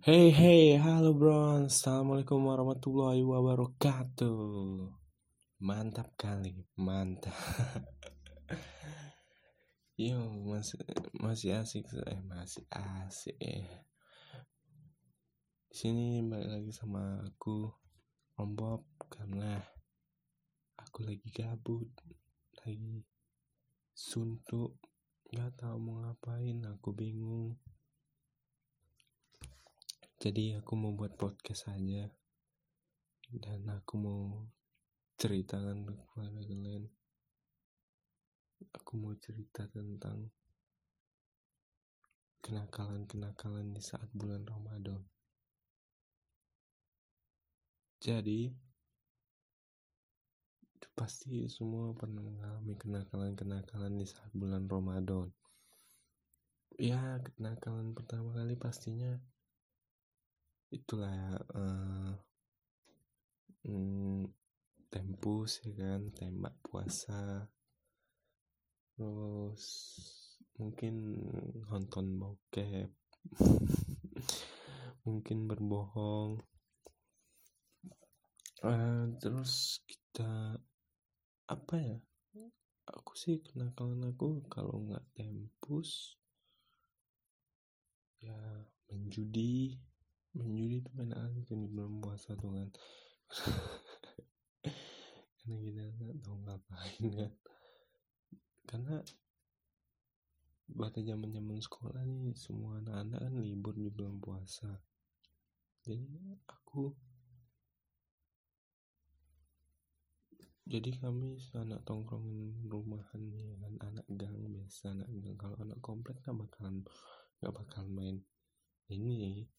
[0.00, 4.88] Hey hey, halo bro, assalamualaikum warahmatullahi wabarakatuh.
[5.60, 7.36] Mantap kali, mantap.
[10.00, 10.80] Yo masih
[11.20, 13.60] masih asik, eh masih asik ya.
[15.68, 17.68] Di sini balik lagi sama aku
[18.40, 19.60] Om Bob karena
[20.80, 21.92] aku lagi gabut,
[22.64, 23.04] lagi
[23.92, 24.80] suntuk,
[25.28, 27.60] nggak tahu mau ngapain, aku bingung
[30.20, 32.04] jadi aku mau buat podcast aja.
[33.32, 34.44] Dan aku mau
[35.16, 36.84] ceritakan kepada kalian.
[38.76, 40.28] Aku mau cerita tentang
[42.44, 45.00] kenakalan-kenakalan di saat bulan Ramadan.
[48.04, 48.52] Jadi
[50.92, 55.32] pasti semua pernah mengalami kenakalan-kenakalan di saat bulan Ramadan.
[56.76, 59.16] Ya kenakalan pertama kali pastinya
[60.70, 62.14] itulah uh,
[63.66, 64.30] hmm,
[64.86, 67.50] tempus ya kan tembak puasa.
[68.94, 69.64] Terus
[70.58, 70.94] mungkin
[71.66, 72.90] nonton bokep.
[75.06, 76.44] Mungkin berbohong.
[78.60, 80.60] Uh, terus kita
[81.48, 81.98] apa ya?
[82.90, 86.20] Aku sih kenakalan aku kalau nggak tempus
[88.20, 88.36] ya
[88.92, 89.80] menjudi
[90.36, 92.68] menjudi itu enak aja di bulan puasa tuh kan.
[95.40, 97.32] Karena kita nggak tahu ngapain kan.
[98.68, 98.96] Karena
[100.70, 104.70] pada zaman zaman sekolah nih semua anak-anak kan libur di bulan puasa.
[105.82, 106.94] Jadi aku
[110.70, 115.34] jadi kami anak tongkrongan rumahan ya kan anak gang biasa anak gang.
[115.34, 116.86] Kalau anak komplek kan bakalan
[117.42, 118.22] nggak bakal main
[118.86, 119.50] ini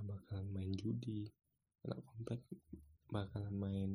[0.00, 1.28] mereka bakalan main judi
[1.84, 2.40] anak komplek
[3.12, 3.90] bakalan main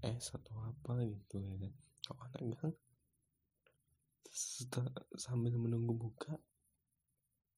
[0.00, 1.72] PS atau apa gitu ya kan?
[2.00, 2.76] Kalau anak gang
[5.20, 6.32] sambil menunggu buka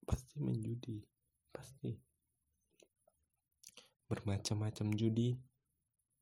[0.03, 0.99] pasti main judi
[1.55, 1.95] pasti.
[4.11, 5.39] Bermacam-macam judi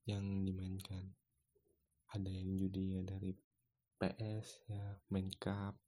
[0.04, 1.16] yang dimainkan.
[2.12, 3.32] Ada yang judi ya dari
[3.96, 5.80] PS ya main cup.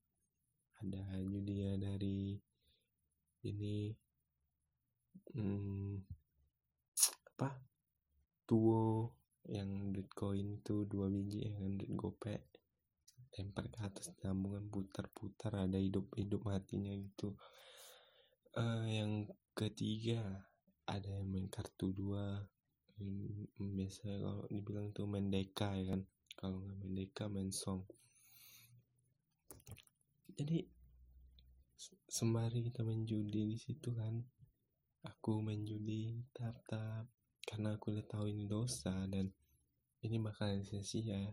[0.80, 2.40] Ada judi ya dari
[3.44, 3.92] ini
[5.34, 6.03] hmm,
[7.36, 7.48] apa?
[8.44, 9.14] Tuo
[9.48, 12.50] yang duit koin itu dua biji yang duit gope
[13.38, 17.38] lempar ke atas tabungan putar-putar ada hidup-hidup matinya gitu.
[18.59, 20.50] Uh, yang ketiga
[20.91, 22.42] ada yang main kartu dua.
[23.56, 26.03] Biasa kalau dibilang tuh main deka ya kan.
[26.36, 27.86] Kalau nggak main deka main song.
[30.34, 30.66] Jadi
[32.10, 34.20] sembari kita main judi di situ kan
[35.00, 37.08] aku main judi tap-tap
[37.48, 39.32] karena aku udah tahu ini dosa dan
[40.04, 41.32] ini bakalan sia-sia.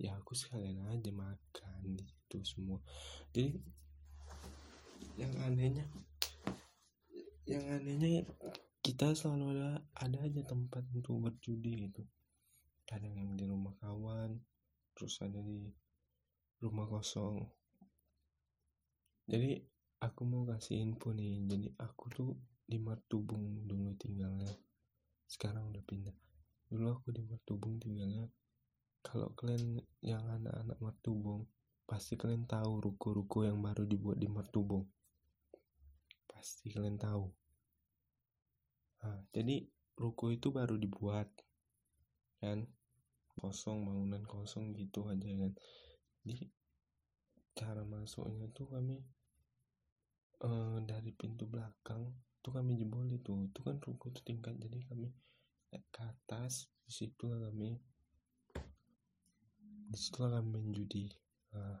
[0.00, 2.80] Ya aku sekalian aja makan di situ semua.
[3.36, 3.60] Jadi
[5.20, 5.84] yang anehnya
[7.44, 8.24] yang anehnya
[8.80, 12.02] kita selalu ada ada aja tempat untuk berjudi gitu.
[12.88, 14.40] Kadang yang di rumah kawan
[14.96, 15.68] terus ada di
[16.64, 17.44] rumah kosong.
[19.28, 19.60] Jadi
[20.00, 21.44] aku mau kasih info nih.
[21.44, 22.30] Jadi aku tuh
[22.70, 24.54] di Martubung dulu tinggalnya.
[25.26, 26.14] Sekarang udah pindah.
[26.70, 28.30] Dulu aku di Martubung tinggalnya.
[29.02, 31.50] Kalau kalian yang anak-anak Martubung
[31.90, 34.86] pasti kalian tahu ruko-ruko yang baru dibuat di Martubung
[36.40, 37.28] pasti kalian tahu.
[39.04, 39.60] Nah, jadi
[40.00, 41.28] ruko itu baru dibuat
[42.40, 42.64] kan?
[43.36, 45.52] Kosong bangunan kosong gitu aja kan?
[46.24, 46.48] Jadi
[47.52, 49.04] cara masuknya tuh kami
[50.40, 52.08] uh, dari pintu belakang
[52.40, 53.52] itu kami jebol itu.
[53.52, 55.12] Itu kan ruko itu tingkat jadi kami
[55.68, 56.72] naik ke atas.
[56.88, 57.76] Di situ kami
[59.92, 61.12] di situ kami main judi.
[61.52, 61.76] Nah,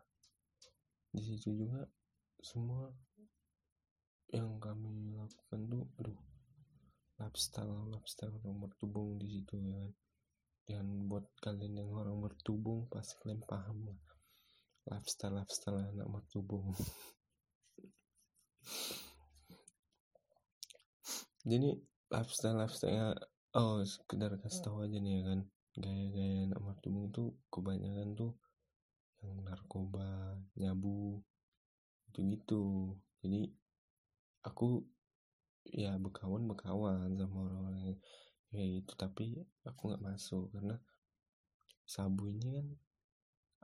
[1.16, 1.88] di situ juga
[2.44, 2.92] semua
[4.30, 6.20] yang kami lakukan tuh aduh
[7.18, 9.92] lifestyle lifestyle orang bertubung di situ ya kan?
[10.70, 13.98] Dan buat kalian yang orang bertubung pasti kalian paham lah.
[14.92, 16.76] Lifestyle lifestyle anak bertubung
[21.44, 21.76] jadi
[22.12, 23.16] lifestyle lifestyle
[23.56, 25.40] oh sekedar kasih tahu aja nih ya kan
[25.78, 28.32] gaya-gaya anak martubung itu kebanyakan tuh
[29.24, 31.22] yang narkoba nyabu
[32.10, 32.62] gitu gitu
[33.22, 33.48] jadi
[34.44, 34.82] aku
[35.68, 38.00] ya berkawan berkawan sama orang-orang
[38.50, 39.26] kayak gitu tapi
[39.62, 40.76] aku nggak masuk karena
[41.86, 42.66] sabu ini kan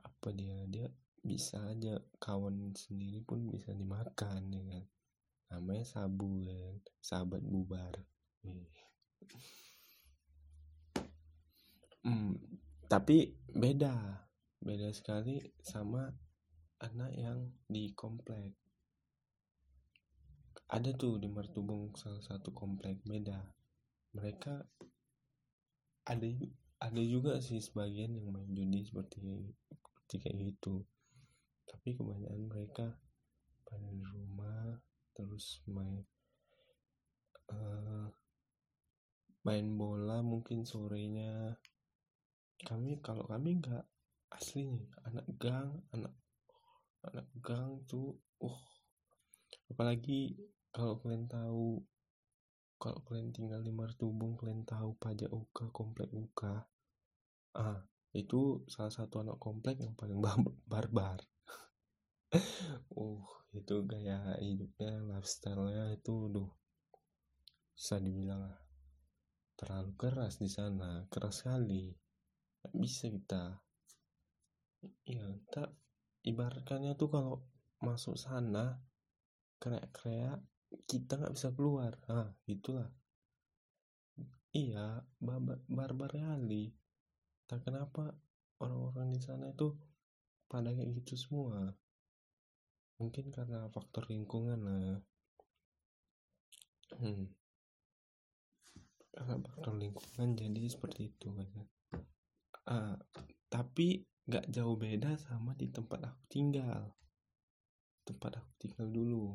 [0.07, 0.87] apa dia dia
[1.19, 4.83] bisa aja kawan sendiri pun bisa dimakan ya kan
[5.47, 7.95] namanya sabu kan sahabat bubar.
[12.07, 12.39] Hmm,
[12.87, 14.23] tapi beda
[14.63, 16.07] beda sekali sama
[16.79, 18.55] anak yang di komplek.
[20.67, 23.39] Ada tuh di Martubung salah satu komplek beda.
[24.15, 24.55] Mereka
[26.07, 26.27] ada
[26.79, 29.19] ada juga sih sebagian yang main judi seperti
[30.19, 30.83] kayak gitu.
[31.67, 32.87] Tapi kebanyakan mereka
[33.67, 34.79] pada di rumah
[35.17, 36.05] terus main
[37.49, 38.05] uh,
[39.41, 41.57] main bola mungkin sorenya.
[42.61, 43.85] Kami kalau kami nggak
[44.29, 46.13] asli nih anak gang anak
[47.01, 48.13] anak gang tuh
[48.45, 48.61] uh.
[49.73, 50.37] Apalagi
[50.69, 51.81] kalau kalian tahu
[52.77, 56.61] kalau kalian tinggal di Martubung kalian tahu pajak Uka komplek Uka.
[57.57, 57.81] Ah
[58.13, 60.21] itu salah satu anak komplek yang paling
[60.71, 61.25] barbar.
[62.93, 63.23] Uh
[63.61, 66.49] itu gaya hidupnya lifestyle-nya itu duh
[67.77, 68.53] bisa dibilang
[69.57, 71.93] terlalu keras di sana keras sekali.
[72.61, 73.43] Nggak bisa kita
[75.09, 75.63] ya kita
[76.25, 77.35] ibaratkannya tuh kalau
[77.81, 78.77] masuk sana
[79.57, 80.41] kreak-kreak
[80.85, 81.97] kita nggak bisa keluar.
[82.09, 82.89] Ah itulah.
[84.53, 86.73] Iya barbar, barbar kali
[87.47, 88.11] tak kenapa
[88.59, 89.77] orang-orang di sana itu
[90.49, 91.71] pada kayak gitu semua
[92.97, 94.97] mungkin karena faktor lingkungan lah
[96.97, 97.25] hmm.
[99.13, 101.49] karena faktor lingkungan jadi seperti itu kan.
[102.67, 102.95] Ah,
[103.47, 106.93] tapi nggak jauh beda sama di tempat aku tinggal.
[108.03, 109.25] Tempat aku tinggal dulu.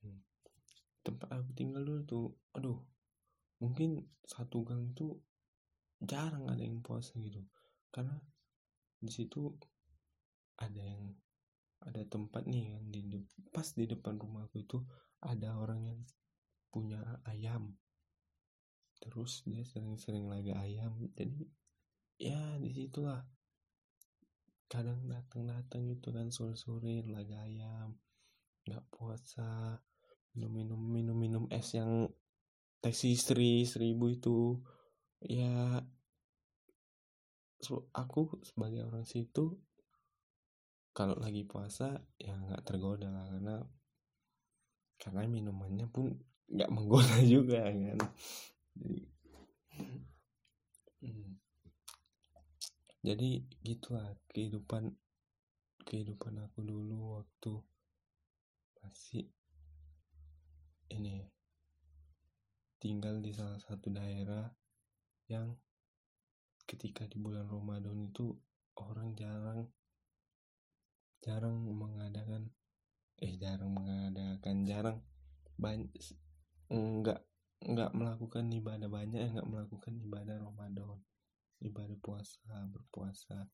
[0.00, 0.20] Hmm.
[1.04, 2.26] tempat aku tinggal dulu tuh
[2.56, 2.80] aduh
[3.60, 5.12] mungkin satu gang itu
[6.00, 7.44] jarang ada yang puasa gitu.
[7.92, 8.16] Karena
[9.00, 9.48] di situ
[10.60, 11.16] ada yang
[11.80, 13.00] ada tempat nih kan di
[13.48, 14.84] pas di depan rumahku itu
[15.24, 16.00] ada orang yang
[16.68, 17.72] punya ayam.
[19.00, 21.48] Terus dia sering-sering lagi ayam jadi
[22.20, 23.24] ya di situlah
[24.68, 27.96] kadang datang-datang gitu kan sore-sore laga ayam
[28.68, 29.80] nggak puasa
[30.36, 32.06] minum-minum minum-minum es yang
[32.84, 34.60] taksi istri seribu itu.
[35.20, 35.80] Ya
[37.92, 39.60] aku sebagai orang situ
[40.96, 43.56] kalau lagi puasa ya nggak tergoda lah karena
[45.00, 46.12] karena minumannya pun
[46.50, 48.00] nggak menggoda juga kan
[48.74, 49.00] jadi
[51.04, 51.32] hmm.
[53.06, 53.30] jadi
[53.64, 54.92] gitulah kehidupan
[55.86, 57.54] kehidupan aku dulu waktu
[58.82, 59.28] masih
[60.90, 61.22] ini
[62.80, 64.48] tinggal di salah satu daerah
[65.30, 65.54] yang
[66.70, 68.30] ketika di bulan Ramadan itu
[68.78, 69.66] orang jarang
[71.18, 72.46] jarang mengadakan
[73.18, 74.98] eh jarang mengadakan jarang
[76.70, 77.20] enggak
[77.60, 81.02] enggak melakukan ibadah banyak enggak melakukan ibadah Ramadan
[81.60, 82.40] ibadah puasa
[82.72, 83.44] berpuasa.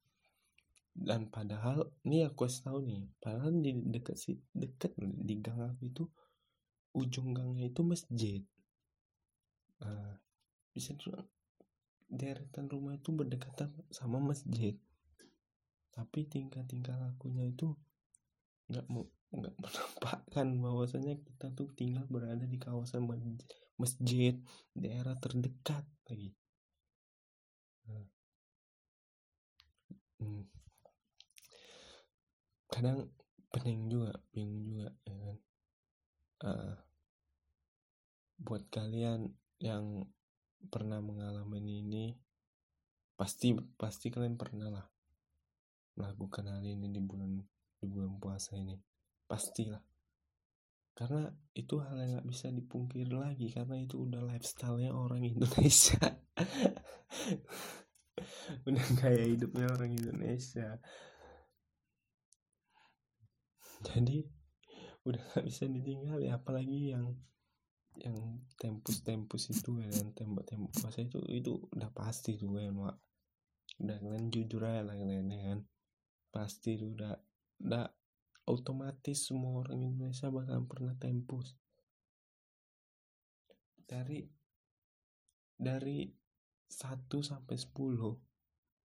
[0.96, 5.92] Dan padahal ini aku kasih tahu nih padahal di dekat si dekat di gang aku
[5.92, 6.04] itu
[6.96, 8.40] ujung gangnya itu masjid.
[9.76, 10.16] Uh,
[10.72, 11.28] bisa dibilang
[12.06, 14.78] deretan rumah itu berdekatan sama masjid
[15.96, 17.72] tapi tingkah-tingkah lakunya itu
[18.68, 23.08] nggak mau nggak menampakkan bahwasanya kita tuh tinggal berada di kawasan
[23.76, 24.38] masjid
[24.72, 26.30] daerah terdekat lagi
[27.88, 28.06] nah.
[30.22, 30.44] hmm.
[32.70, 33.10] kadang
[33.50, 35.36] pening juga bingung juga ya kan
[36.44, 36.76] uh,
[38.36, 39.32] buat kalian
[39.64, 40.04] yang
[40.68, 42.04] pernah mengalami ini
[43.16, 44.86] pasti pasti kalian pernah lah
[45.96, 47.40] melakukan hal ini di bulan
[47.80, 48.76] di bulan puasa ini.
[49.26, 49.80] Pastilah.
[50.96, 56.00] Karena itu hal yang nggak bisa dipungkiri lagi karena itu udah lifestyle-nya orang Indonesia.
[58.64, 60.80] Udah kayak hidupnya orang Indonesia.
[63.84, 64.24] Jadi
[65.04, 67.14] udah nggak bisa ditinggal ya apalagi yang
[68.02, 70.72] yang tempus-tempus itu ya kan tembak-tembak.
[70.76, 72.96] Puasa itu itu udah pasti tuh ya mak.
[73.80, 75.60] Udah kalian jujur aja lah kalian ya kan.
[76.32, 77.14] Pasti itu udah
[77.64, 77.86] udah
[78.46, 81.56] otomatis semua orang Indonesia bakal pernah tempus.
[83.86, 84.26] Dari
[85.56, 86.04] dari
[86.68, 88.26] 1 sampai 10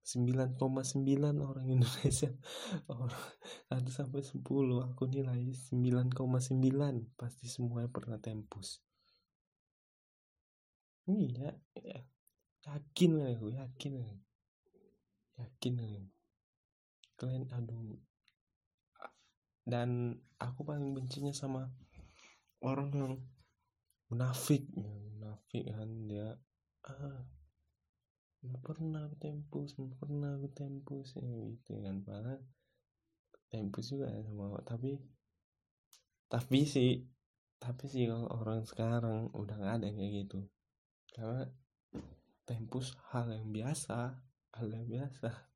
[0.01, 1.03] 9,9
[1.46, 2.32] orang Indonesia
[2.89, 3.25] orang
[3.70, 4.41] 1 sampai 10
[4.88, 6.18] aku nilai 9,9
[7.20, 8.82] pasti semuanya pernah tempus
[11.18, 12.00] iya ya.
[12.68, 13.94] yakin aku yakin
[15.39, 16.01] yakin aku
[17.18, 18.00] kalian aduh
[19.65, 21.70] dan aku paling bencinya sama
[22.65, 23.15] orang yang
[24.10, 24.65] munafik.
[24.74, 26.34] Ya, munafik kan dia
[26.82, 27.22] ah
[28.65, 32.01] pernah aku tempus nggak pernah aku tempus ya gitu kan.
[32.01, 32.41] Padahal
[33.53, 34.98] tempus juga ya sama tapi
[36.32, 37.06] tapi sih
[37.62, 40.41] tapi sih kalau orang sekarang udah nggak ada kayak gitu
[41.12, 41.46] karena
[42.48, 44.18] tempus hal yang biasa
[44.56, 45.51] hal yang biasa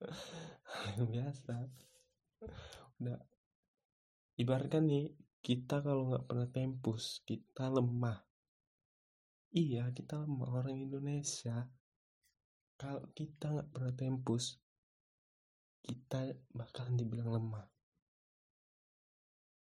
[0.72, 1.54] hal yang biasa.
[3.00, 3.20] Udah.
[4.34, 5.14] Ibaratkan nih
[5.44, 8.18] kita kalau nggak pernah tempus kita lemah.
[9.54, 10.48] Iya kita lemah.
[10.50, 11.68] Orang Indonesia
[12.74, 14.58] kalau kita nggak pernah tempus
[15.84, 17.66] kita bakalan dibilang lemah.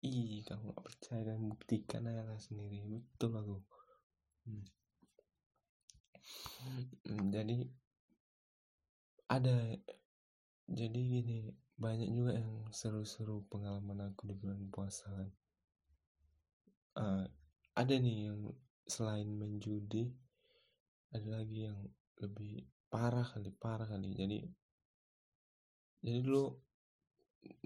[0.04, 2.84] Ih kamu nggak percaya kan buktikan aja sendiri.
[2.86, 3.58] Betul aku.
[4.46, 4.77] Hmm.
[7.08, 7.68] Hmm, jadi
[9.28, 9.56] ada
[10.68, 15.12] jadi gini banyak juga yang seru-seru pengalaman aku di bulan puasa
[16.98, 17.24] uh,
[17.78, 18.42] ada nih yang
[18.88, 20.10] selain main judi
[21.14, 21.80] ada lagi yang
[22.20, 24.12] lebih parah kali parah kali.
[24.16, 24.40] Jadi
[26.04, 26.46] jadi dulu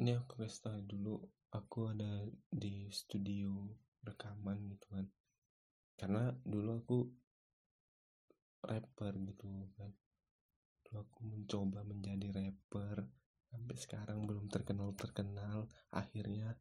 [0.01, 1.21] ini aku kasih dulu
[1.53, 3.69] aku ada di studio
[4.03, 5.07] rekaman gitu kan.
[5.97, 6.97] Karena dulu aku
[8.65, 9.45] rapper gitu
[9.77, 9.91] kan.
[10.85, 13.05] Dulu aku mencoba menjadi rapper
[13.51, 16.55] sampai sekarang belum terkenal terkenal akhirnya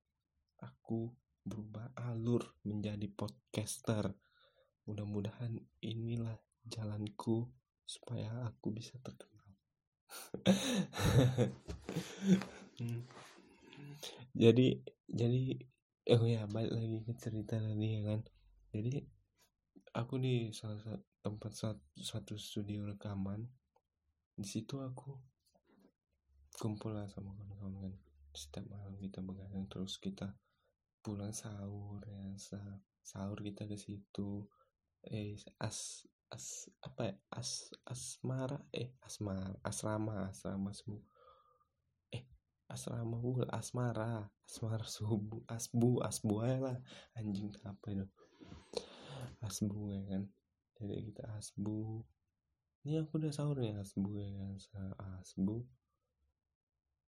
[0.59, 1.15] aku
[1.47, 4.13] berubah alur menjadi podcaster.
[4.85, 7.49] Mudah-mudahan inilah jalanku
[7.87, 9.49] supaya aku bisa terkenal.
[14.41, 14.79] Jadi
[15.11, 15.59] jadi
[16.15, 18.21] oh ya balik lagi ke cerita tadi ya kan.
[18.71, 19.03] Jadi
[19.91, 21.53] aku di salah satu tempat
[21.99, 23.45] satu, studio rekaman.
[24.39, 25.13] Di situ aku
[26.57, 27.95] kumpul lah sama kawan-kawan kan.
[28.31, 30.33] Setiap malam kita begadang terus kita
[31.03, 32.37] pulang sahur ya
[33.03, 34.47] sahur kita ke situ.
[35.05, 37.15] Eh as as apa ya?
[37.35, 41.03] As asmara eh asmara asrama asrama subuh
[42.15, 42.25] eh
[42.71, 46.79] asrama bu asmara asmara subuh asbu asbu aja lah.
[47.19, 48.07] Anjing apa itu
[49.45, 50.23] asbu ya kan?
[50.81, 52.05] Jadi kita asbu
[52.85, 54.57] ini aku udah sahur ya asbu ya kan?
[55.21, 55.67] Asbu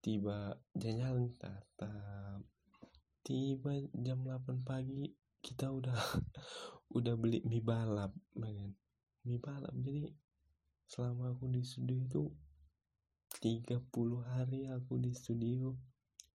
[0.02, 2.46] tiba jalan tatap
[3.26, 5.10] tiba jam 8 pagi
[5.42, 5.98] kita udah
[6.98, 8.70] udah beli mie balap ya kan?
[9.26, 10.06] Mie balap jadi
[10.86, 12.24] selama aku di studio itu
[13.42, 13.82] 30
[14.22, 15.74] hari aku di studio.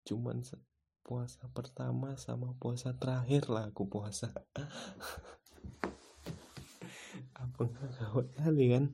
[0.04, 0.44] Cuman
[1.02, 4.30] puasa pertama sama puasa terakhir lah aku puasa
[7.52, 8.84] apa enggak gawat kali kan?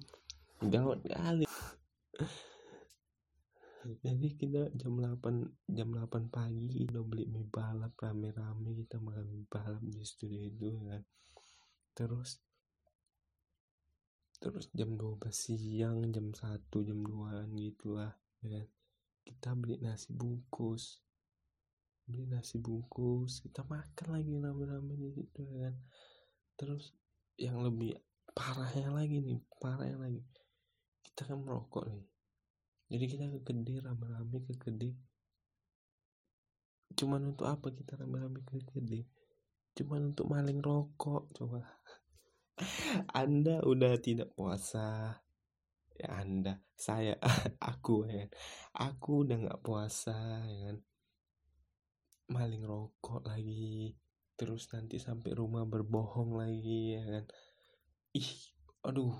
[0.66, 1.46] Gawat kali.
[4.02, 9.46] Jadi kita jam 8 jam 8 pagi udah beli mie balap rame-rame kita makan mie
[9.46, 11.06] balap di studio itu kan.
[11.94, 12.42] Terus
[14.42, 18.10] terus jam 12 siang jam 1 jam 2 gitu lah
[18.42, 18.66] ya kan.
[19.22, 20.98] Kita beli nasi bungkus.
[22.02, 25.74] Beli nasi bungkus kita makan lagi rame-rame di situ ya kan.
[26.58, 26.90] Terus
[27.38, 27.94] yang lebih
[28.32, 30.22] parahnya lagi nih parahnya lagi.
[31.04, 32.04] Kita kan merokok nih.
[32.88, 34.72] Jadi kita ke gede rame-rame ke
[36.98, 38.58] cuman untuk apa kita rame-rame ke
[39.78, 41.62] cuman untuk maling rokok coba.
[43.22, 45.20] Anda udah tidak puasa.
[45.94, 46.58] Ya Anda.
[46.74, 47.14] Saya
[47.70, 48.30] aku ya kan.
[48.90, 50.16] Aku udah nggak puasa
[50.48, 50.78] ya kan.
[52.32, 53.94] Maling rokok lagi.
[54.38, 57.26] Terus nanti sampai rumah berbohong lagi ya kan
[58.14, 58.30] ih
[58.84, 59.14] aduh.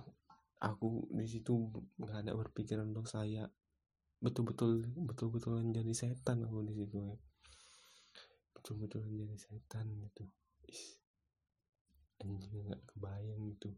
[0.59, 1.55] Aku di situ
[2.03, 3.47] nggak ada berpikiran untuk saya.
[4.19, 7.15] Betul-betul betul-betul jadi setan aku di situ ya.
[8.59, 10.27] Betul-betul jadi setan gitu.
[10.67, 10.99] Ih
[12.19, 13.71] anjing nggak kebayang gitu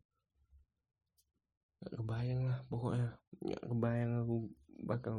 [1.80, 3.08] nggak kebayang lah pokoknya
[3.40, 4.36] nggak kebayang aku
[4.84, 5.16] bakal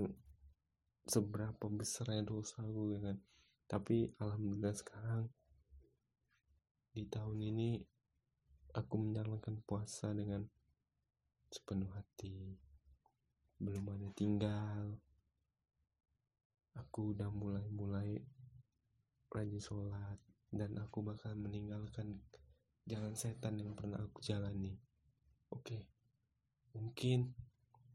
[1.10, 3.18] seberapa besarnya dosa aku ya kan.
[3.66, 5.26] Tapi alhamdulillah sekarang
[6.94, 7.82] di tahun ini
[8.72, 10.48] aku menjalankan puasa dengan
[11.52, 12.56] sepenuh hati.
[13.60, 14.98] Belum ada tinggal.
[16.80, 18.16] Aku udah mulai-mulai
[19.32, 20.20] rajin sholat
[20.52, 22.20] dan aku bakal meninggalkan
[22.88, 24.76] jalan setan yang pernah aku jalani.
[25.52, 25.88] Oke,
[26.76, 27.36] mungkin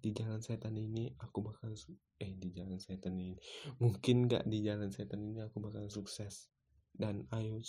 [0.00, 1.72] di jalan setan ini aku bakal
[2.20, 3.34] eh di jalan setan ini
[3.82, 6.52] mungkin gak di jalan setan ini aku bakal sukses.
[6.96, 7.60] Dan ayo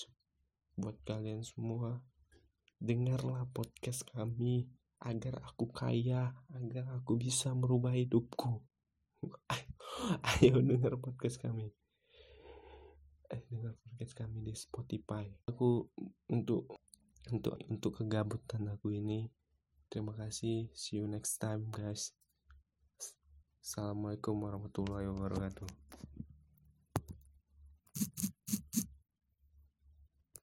[0.79, 1.99] buat kalian semua
[2.77, 4.69] dengarlah podcast kami
[5.01, 8.61] agar aku kaya agar aku bisa merubah hidupku.
[9.49, 9.69] Ayo,
[10.37, 11.73] ayo dengar podcast kami.
[13.29, 15.25] Eh dengar podcast kami di Spotify.
[15.49, 15.89] Aku
[16.29, 16.77] untuk
[17.27, 19.29] untuk untuk kegabutan aku ini
[19.89, 20.71] terima kasih.
[20.73, 22.13] See you next time guys.
[23.61, 25.67] Assalamualaikum warahmatullahi wabarakatuh